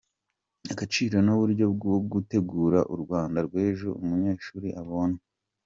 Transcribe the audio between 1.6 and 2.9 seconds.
bwo gutegura